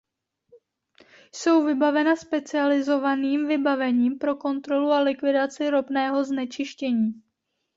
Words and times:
Jsou 1.35 1.65
vybavena 1.65 2.15
specializovaným 2.15 3.47
vybavením 3.47 4.17
pro 4.19 4.35
kontrolu 4.35 4.91
a 4.91 4.99
likvidaci 5.01 5.69
ropného 5.69 6.23
znečištění. 6.23 7.23